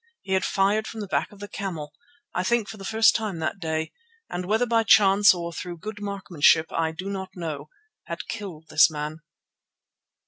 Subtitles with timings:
[0.23, 1.93] He had fired from the back of the camel,
[2.33, 3.91] I think for the first time that day,
[4.31, 7.69] and whether by chance or through good marksmanship, I do not know,
[8.05, 9.19] had killed this man.